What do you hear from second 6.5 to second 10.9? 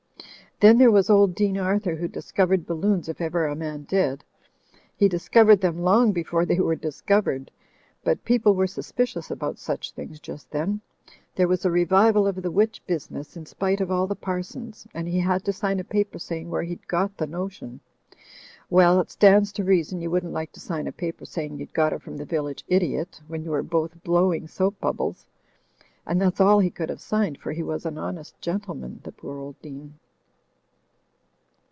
were discovered. But people were suspicious about such things just then—